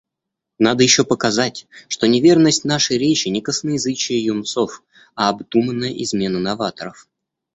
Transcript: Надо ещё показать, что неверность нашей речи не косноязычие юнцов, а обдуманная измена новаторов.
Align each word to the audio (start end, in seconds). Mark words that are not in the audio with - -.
Надо 0.57 0.81
ещё 0.83 1.05
показать, 1.05 1.67
что 1.87 2.07
неверность 2.07 2.65
нашей 2.65 2.97
речи 2.97 3.27
не 3.27 3.39
косноязычие 3.39 4.25
юнцов, 4.25 4.81
а 5.13 5.29
обдуманная 5.29 5.91
измена 6.01 6.39
новаторов. 6.39 7.07